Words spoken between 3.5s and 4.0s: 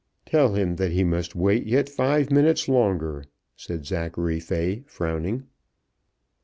said